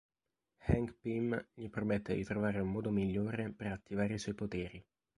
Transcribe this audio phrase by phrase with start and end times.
[0.65, 4.83] Hank Pym gli promette di trovare un modo migliore per attivare i suoi poteri.